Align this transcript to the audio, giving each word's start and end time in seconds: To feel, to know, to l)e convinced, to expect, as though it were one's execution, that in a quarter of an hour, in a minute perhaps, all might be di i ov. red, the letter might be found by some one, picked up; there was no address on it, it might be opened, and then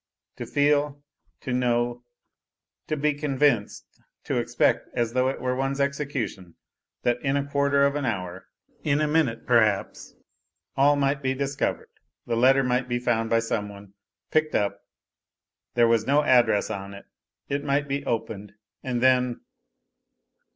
To 0.37 0.47
feel, 0.47 1.03
to 1.41 1.53
know, 1.53 2.03
to 2.87 2.95
l)e 2.99 3.13
convinced, 3.13 3.85
to 4.23 4.37
expect, 4.39 4.89
as 4.95 5.13
though 5.13 5.29
it 5.29 5.39
were 5.39 5.55
one's 5.55 5.79
execution, 5.79 6.55
that 7.03 7.21
in 7.21 7.37
a 7.37 7.45
quarter 7.45 7.85
of 7.85 7.93
an 7.93 8.03
hour, 8.05 8.47
in 8.83 8.99
a 8.99 9.07
minute 9.07 9.45
perhaps, 9.45 10.15
all 10.75 10.95
might 10.95 11.21
be 11.21 11.35
di 11.35 11.43
i 11.43 11.65
ov. 11.67 11.77
red, 11.77 11.87
the 12.25 12.35
letter 12.35 12.63
might 12.63 12.89
be 12.89 12.97
found 12.97 13.29
by 13.29 13.37
some 13.41 13.69
one, 13.69 13.93
picked 14.31 14.55
up; 14.55 14.79
there 15.75 15.87
was 15.87 16.07
no 16.07 16.23
address 16.23 16.71
on 16.71 16.95
it, 16.95 17.05
it 17.47 17.63
might 17.63 17.87
be 17.87 18.03
opened, 18.03 18.53
and 18.81 19.03
then 19.03 19.41